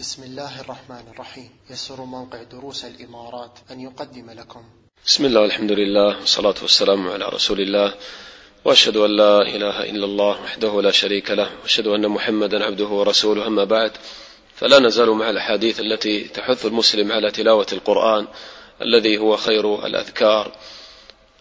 [0.00, 1.50] بسم الله الرحمن الرحيم.
[1.70, 4.62] يسر موقع دروس الإمارات أن يقدم لكم.
[5.06, 7.94] بسم الله والحمد لله والصلاة والسلام على رسول الله.
[8.64, 11.50] وأشهد أن لا إله إلا الله وحده لا شريك له.
[11.62, 13.46] وأشهد أن محمدا عبده ورسوله.
[13.46, 13.92] أما بعد
[14.56, 18.26] فلا نزال مع الأحاديث التي تحث المسلم على تلاوة القرآن
[18.82, 20.52] الذي هو خير الأذكار.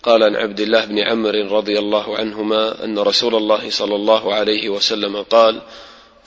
[0.04, 4.70] قال عن عبد الله بن عمرو رضي الله عنهما أن رسول الله صلى الله عليه
[4.70, 5.62] وسلم قال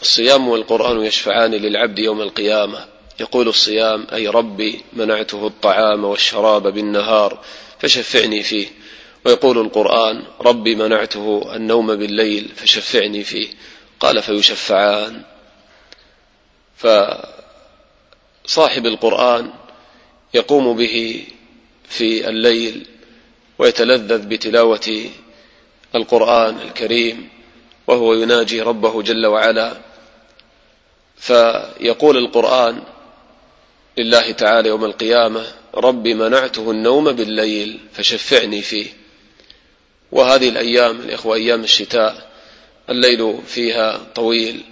[0.02, 2.86] الصيام والقرآن يشفعان للعبد يوم القيامة.
[3.20, 7.38] يقول الصيام أي ربي منعته الطعام والشراب بالنهار
[7.78, 8.66] فشفعني فيه.
[9.24, 13.48] ويقول القرآن ربي منعته النوم بالليل فشفعني فيه.
[14.00, 15.22] قال فيشفعان.
[16.76, 17.26] فصاحب
[18.86, 19.52] القرآن
[20.34, 21.24] يقوم به
[21.88, 22.86] في الليل
[23.58, 25.10] ويتلذذ بتلاوة
[25.94, 27.28] القرآن الكريم
[27.86, 29.91] وهو يناجي ربه جل وعلا.
[31.22, 32.82] فيقول القرآن
[33.98, 38.86] لله تعالى يوم القيامة ربي منعته النوم بالليل فشفعني فيه.
[40.12, 42.30] وهذه الأيام الإخوة أيام الشتاء
[42.90, 44.62] الليل فيها طويل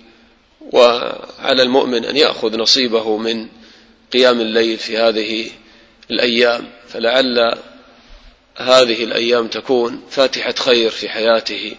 [0.73, 3.49] وعلى المؤمن أن يأخذ نصيبه من
[4.13, 5.51] قيام الليل في هذه
[6.11, 6.69] الأيام.
[6.89, 7.59] فلعل
[8.57, 11.77] هذه الأيام تكون فاتحة خير في حياته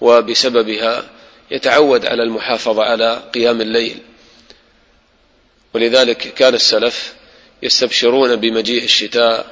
[0.00, 1.13] وبسببها
[1.54, 3.98] يتعود على المحافظة على قيام الليل.
[5.74, 7.14] ولذلك كان السلف
[7.62, 9.46] يستبشرون بمجيء الشتاء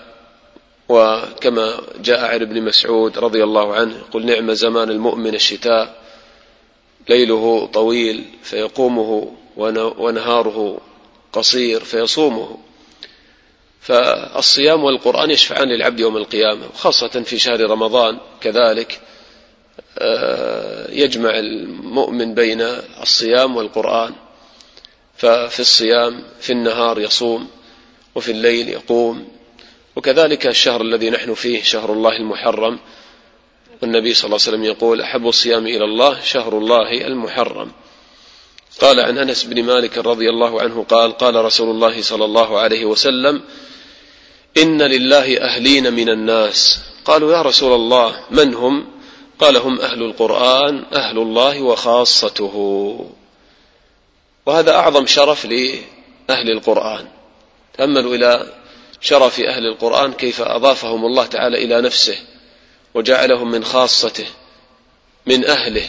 [0.88, 6.02] وكما جاء عن ابن مسعود رضي الله عنه قل نعم زمان المؤمن الشتاء
[7.08, 9.32] ليله طويل فيقومه
[9.98, 10.80] ونهاره
[11.32, 12.58] قصير فيصومه.
[13.80, 19.00] فالصيام والقرآن يشفعان للعبد يوم القيامة وخاصة في شهر رمضان كذلك.
[19.98, 20.51] آه،
[20.88, 22.60] يجمع المؤمن بين
[23.02, 24.12] الصيام والقرآن.
[25.16, 27.48] ففي الصيام في النهار يصوم
[28.14, 29.28] وفي الليل يقوم.
[29.96, 32.78] وكذلك الشهر الذي نحن فيه شهر الله المحرم.
[33.82, 37.72] والنبي صلى الله عليه وسلم يقول أحب الصيام إلى الله شهر الله المحرم.
[38.80, 42.84] قال عن أنس بن مالك رضي الله عنه قال قال رسول الله صلى الله عليه
[42.84, 43.42] وسلم
[44.58, 46.80] إن لله أهلين من الناس.
[47.04, 48.91] قالوا يا رسول الله من هم؟
[49.42, 52.54] قال هم أهل القرآن أهل الله وخاصته.
[54.46, 57.08] وهذا أعظم شرف لأهل القرآن.
[57.78, 58.52] تأملوا إلى
[59.00, 62.18] شرف أهل القرآن كيف أضافهم الله تعالى إلى نفسه
[62.94, 64.26] وجعلهم من خاصته
[65.26, 65.88] من أهله.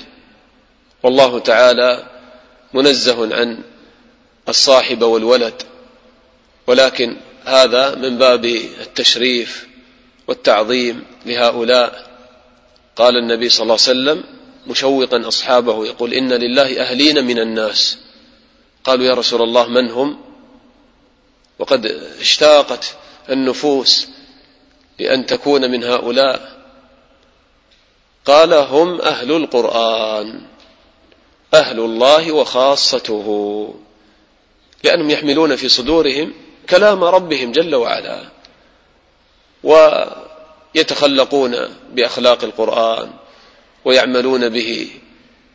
[1.04, 2.04] والله تعالى
[2.74, 3.60] منزه عن
[4.50, 5.64] الصاحب والولد.
[6.68, 9.68] ولكن هذا من باب التشريف
[10.28, 12.13] والتعظيم لهؤلاء.
[12.96, 14.24] قال النبي صلى الله عليه وسلم
[14.68, 17.98] مشوقا أصحابه يقول إن لله أهلين من الناس.
[18.84, 20.22] قالوا يا رسول الله من هم؟
[21.60, 21.86] وقد
[22.20, 22.96] اشتاقت
[23.30, 24.08] النفوس
[25.00, 26.64] لأن تكون من هؤلاء.
[28.26, 30.42] قال هم أهل القرآن
[31.54, 33.28] أهل الله وخاصته
[34.84, 36.34] لأنهم يحملون في صدورهم
[36.70, 38.24] كلام ربهم جل وعلا.
[40.76, 41.56] ويتخلقون
[41.92, 43.14] بأخلاق القرآن
[43.86, 44.88] ويعملون به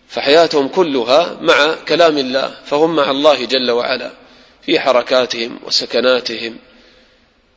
[0.08, 4.10] فحياتهم كلها مع كلام الله فهم مع الله جل وعلا
[4.62, 6.56] في حركاتهم وسكناتهم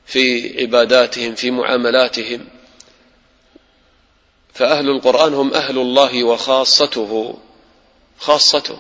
[0.06, 2.48] في عباداتهم في معاملاتهم.
[4.54, 7.38] فأهل القرآن هم أهل الله وخاصته
[8.20, 8.78] خاصته.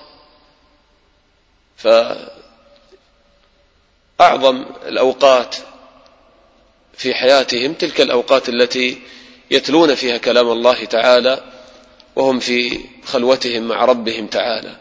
[4.17, 5.55] فأعظم الأوقات
[6.93, 9.01] في حياتهم تلك الأوقات التي
[9.51, 11.43] يتلون فيها كلام الله تعالى
[12.15, 14.75] وهم في خلوتهم مع ربهم تعالى.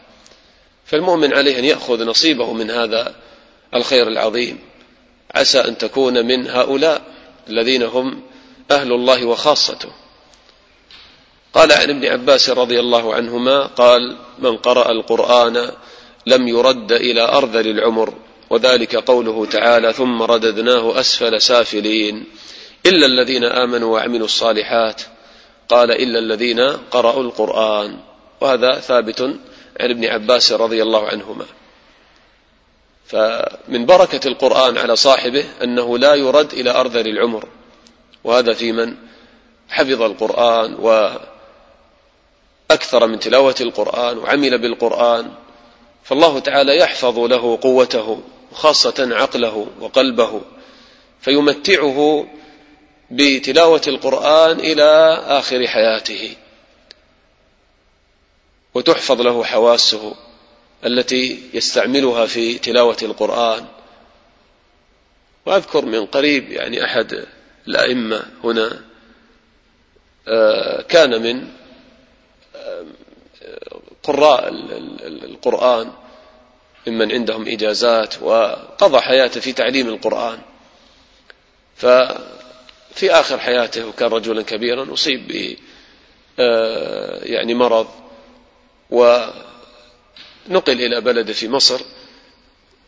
[0.85, 3.15] فالمؤمن عليه أن يأخذ نصيبه من هذا
[3.75, 4.59] الخير العظيم.
[5.35, 7.01] عسى أن تكون من هؤلاء
[7.49, 8.21] الذين هم
[8.71, 9.89] أهل الله وخاصته.
[11.53, 15.71] قال عن ابن عباس رضي الله عنهما قال من قرأ القرآن
[16.25, 18.13] لم يرد إلى أرذل العمر
[18.51, 22.25] وذلك قوله تعالى ثم رددناه أسفل سافلين
[22.85, 25.01] إلا الذين آمنوا وعملوا الصالحات.
[25.69, 26.59] قال إلا الذين
[26.91, 27.99] قرأوا القرآن.
[28.41, 29.21] وهذا ثابت
[29.79, 31.45] عن ابن عباس رضي الله عنهما.
[33.07, 37.47] فمن بركة القرآن على صاحبه أنه لا يرد إلى أرذل العمر.
[38.23, 38.95] وهذا في من
[39.69, 40.73] حفظ القرآن
[42.69, 45.31] وأكثر من تلاوة القرآن وعمل بالقرآن.
[46.03, 48.21] فالله تعالى يحفظ له قوته.
[48.51, 50.41] وخاصة عقله وقلبه
[51.21, 52.27] فيمتعه
[53.11, 56.35] بتلاوة القرآن إلى آخر حياته.
[58.73, 60.15] وتحفظ له حواسه
[60.85, 63.65] التي يستعملها في تلاوة القرآن.
[65.45, 67.25] وأذكر من قريب يعني أحد
[67.67, 68.81] الأئمة هنا
[70.27, 71.47] آه، كان من
[72.55, 72.85] آه،
[74.03, 74.49] قراء
[75.23, 75.91] القرآن.
[76.87, 80.39] ممن عندهم إجازات وقضى حياته في تعليم القرآن.
[81.75, 85.55] ففي آخر حياته وكان رجلا كبيرا أصيب ب
[86.39, 87.87] آه، يعني مرض.
[88.89, 89.31] ونقل
[90.67, 91.81] إلى بلده في مصر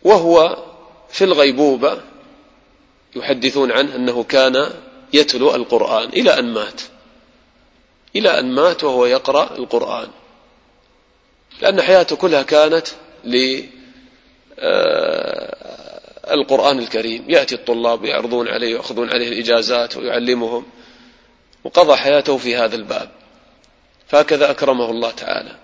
[0.04, 0.64] وهو
[1.10, 2.02] في الغيبوبة
[3.16, 4.74] يحدثون عنه أنه كان
[5.14, 6.82] يتلو القرآن إلى أن مات.
[8.16, 10.08] إلى أن مات وهو يقرأ القرآن.
[11.62, 12.88] لأن حياته كلها كانت
[13.24, 13.83] للقرآن
[14.64, 16.34] آه،
[16.80, 17.26] الكريم.
[17.28, 20.66] يأتي الطلاب يعرضون عليه ويأخذون عليه الإجازات ويعلمهم
[21.64, 23.10] وقضى حياته في هذا الباب.
[24.08, 25.56] فهكذا أكرمه الله تعالى.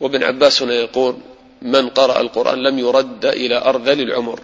[0.00, 1.16] وابن عباس هنا يقول
[1.62, 4.40] من قرأ القرآن لم يرد إلى أرذل العمر.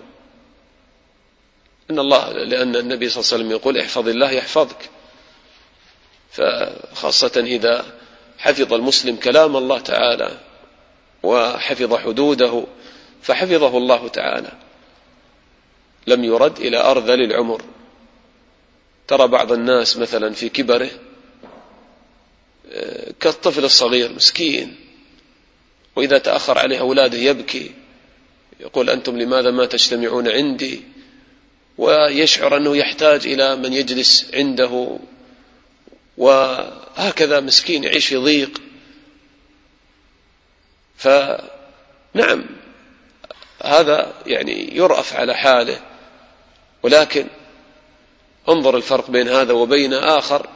[1.90, 4.90] إن الله لأن النبي صلى الله عليه وسلم يقول احفظ الله يحفظك.
[6.32, 7.84] فخاصة إذا
[8.38, 10.30] حفظ المسلم كلام الله تعالى
[11.22, 12.64] وحفظ حدوده
[13.22, 14.52] فحفظه الله تعالى.
[16.06, 17.62] لم يرد إلى أرذل العمر.
[19.08, 20.90] ترى بعض الناس مثلا في كبره
[22.72, 24.76] آه، كالطفل الصغير مسكين
[25.96, 27.70] وإذا تأخر عليه أولاده يبكي
[28.60, 30.82] يقول أنتم لماذا ما تجتمعون عندي؟
[31.78, 34.98] ويشعر أنه يحتاج إلى من يجلس عنده.
[36.16, 38.60] وهكذا مسكين يعيش في ضيق.
[40.96, 42.44] فنعم
[43.62, 45.80] هذا يعني يرأف على حاله
[46.82, 47.26] ولكن
[48.48, 50.48] انظر الفرق بين هذا وبين آخر.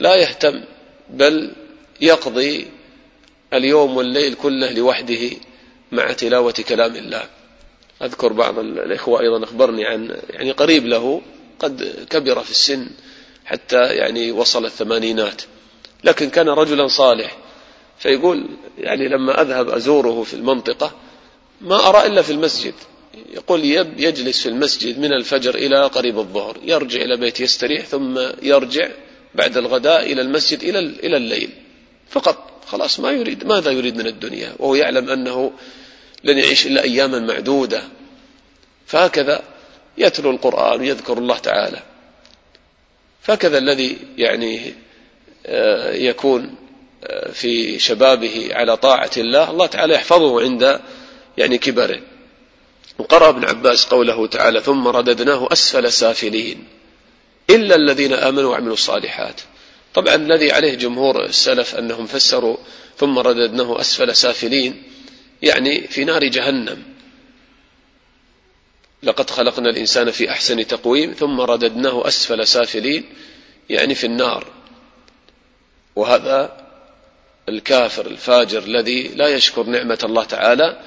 [0.00, 0.64] لا يهتم
[1.10, 1.52] بل
[2.00, 2.66] يقضي
[3.52, 5.30] اليوم والليل كله لوحده
[5.92, 7.24] مع تلاوة كلام الله.
[8.02, 11.22] أذكر بعض الإخوة أيضا أخبرني عن يعني قريب له
[11.58, 12.90] قد كبر في السن
[13.44, 15.42] حتى يعني وصل الثمانينات
[16.04, 17.36] لكن كان رجلا صالح.
[17.98, 18.46] فيقول
[18.78, 20.92] يعني لما أذهب أزوره في المنطقة
[21.60, 22.74] ما أرى إلا في المسجد.
[23.32, 23.64] يقول
[23.98, 26.58] يجلس في المسجد من الفجر إلى قريب الظهر.
[26.62, 28.88] يرجع إلى بيته يستريح ثم يرجع
[29.34, 31.50] بعد الغداء إلى المسجد إلى إلى الليل.
[32.10, 32.50] فقط.
[32.66, 35.52] خلاص ما يريد ماذا يريد من الدنيا؟ وهو يعلم أنه
[36.24, 37.82] لن يعيش إلا أياما معدودة.
[38.86, 39.42] فهكذا
[39.98, 41.82] يتلو القرآن ويذكر الله تعالى.
[43.22, 44.74] فهكذا الذي يعني
[45.46, 46.54] آه، يكون
[47.04, 50.80] آه، في شبابه على طاعة الله الله تعالى يحفظه عند
[51.38, 52.00] يعني كبره
[52.98, 56.64] وقرأ ابن عباس قوله تعالى ثم رددناه أسفل سافلين
[57.50, 59.40] إلا الذين آمنوا وعملوا الصالحات.
[59.94, 62.56] طبعا الذي عليه جمهور السلف أنهم فسروا
[62.98, 64.82] ثم رددناه أسفل سافلين
[65.42, 66.82] يعني في نار جهنم.
[69.02, 73.04] لقد خلقنا الإنسان في أحسن تقويم ثم رددناه أسفل سافلين
[73.70, 74.46] يعني في النار.
[75.96, 76.64] وهذا
[77.48, 80.80] الكافر الفاجر الذي لا يشكر نعمة الله تعالى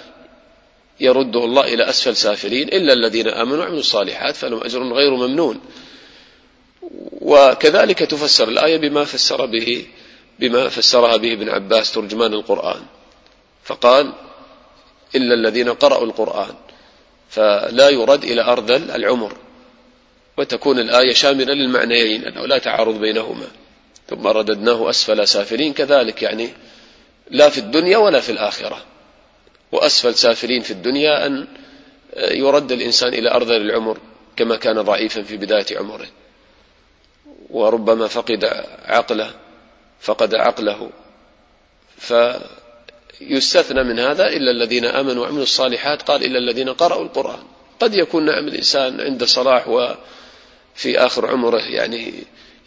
[1.00, 5.62] يرده الله إلى أسفل سافلين إلا الذين آمنوا وعملوا الصالحات فلهم أجر غير ممنون.
[7.22, 9.86] وكذلك تفسر الآية بما فسر به
[10.40, 12.82] بما فسرها به ابن عباس ترجمان القرآن.
[13.64, 14.14] فقال
[15.16, 16.56] إلا الذين قرأوا القرآن
[17.30, 19.38] فلا يرد إلى أرذل العمر
[20.38, 23.48] وتكون الآية شاملة للمعنيين أنه لا تعارض بينهما.
[24.10, 26.50] ثم رددناه أسفل سافلين كذلك يعني
[27.32, 28.86] لا في الدنيا ولا في الآخرة.
[29.72, 31.48] وأسفل سافلين في الدنيا أن
[32.18, 33.98] يرد الإنسان إلى أرذل العمر
[34.36, 36.08] كما كان ضعيفا في بداية عمره.
[37.50, 38.46] وربما فقد
[38.86, 39.32] عقله
[40.00, 40.90] فقد عقله.
[41.98, 47.44] فيستثنى من هذا إلا الذين آمنوا وعملوا الصالحات قال إلا الذين قرأوا القرآن.
[47.80, 52.14] قد يكون نعم الإنسان عند صلاح وفي آخر عمره يعني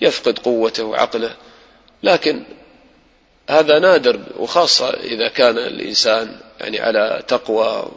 [0.01, 1.37] يفقد قوته وعقله.
[2.03, 2.43] لكن
[3.51, 7.93] هذا نادر وخاصة إذا كان الإنسان يعني على تقوى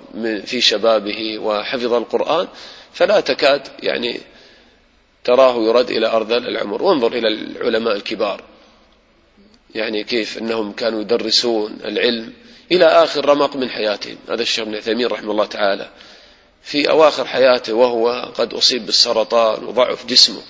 [0.46, 2.48] في شبابه وحفظ القرآن
[2.94, 4.20] فلا تكاد يعني
[5.24, 6.84] تراه يرد إلى أرذل العمر.
[6.84, 8.42] وانظر إلى العلماء الكبار
[9.76, 12.34] يعني كيف أنهم كانوا يدرسون العلم
[12.72, 14.18] إلى آخر رمق من حياتهم.
[14.30, 15.90] هذا الشيخ ابن عثيمين رحمه الله تعالى
[16.64, 20.42] في أواخر حياته وهو قد أصيب بالسرطان وضعف جسمه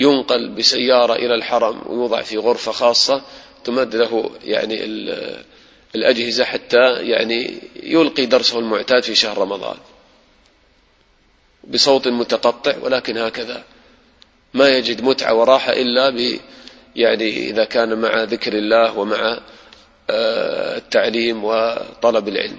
[0.00, 3.22] ينقل بسيارة إلى الحرم ويوضع في غرفة خاصة
[3.66, 4.84] تمد له يعني
[5.94, 9.76] الأجهزة حتى يعني يلقي درسه المعتاد في شهر رمضان
[11.68, 13.64] بصوت متقطع ولكن هكذا
[14.54, 16.38] ما يجد متعة وراحة إلا ب
[16.96, 19.40] يعني إذا كان مع ذكر الله ومع
[20.10, 22.58] التعليم وطلب العلم.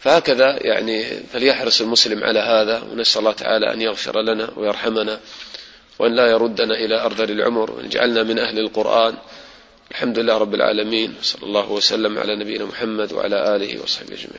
[0.00, 5.20] فهكذا يعني فليحرص المسلم على هذا ونسأل الله تعالى أن يغفر لنا ويرحمنا
[5.98, 9.14] وأن لا يردنا إلى أرذل العمر وأن يجعلنا من أهل القرآن.
[9.90, 14.38] الحمد لله رب العالمين صلى الله وسلم على نبينا محمد وعلى آله وصحبه أجمعين.